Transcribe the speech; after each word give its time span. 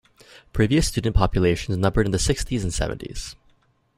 Previous 0.51 0.87
student 0.87 1.15
populations 1.15 1.77
numbered 1.77 2.07
in 2.07 2.11
the 2.11 2.17
sixties 2.17 2.63
and 2.63 2.73
seventies. 2.73 3.35